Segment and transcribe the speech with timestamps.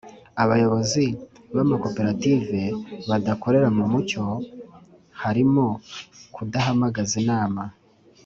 [0.43, 1.05] Abayobozi
[1.55, 2.61] b amakoperative
[3.09, 4.23] badakorera mu mucyo
[5.21, 5.65] harimo
[6.35, 7.63] kudahamagaza inama